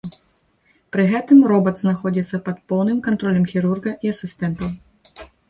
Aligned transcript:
Пры 0.95 1.03
гэтым 1.11 1.43
робат 1.51 1.75
знаходзіцца 1.83 2.39
пад 2.49 2.57
поўным 2.73 2.97
кантролем 3.09 3.45
хірурга 3.53 3.95
і 4.09 4.13
асістэнтаў. 4.17 4.69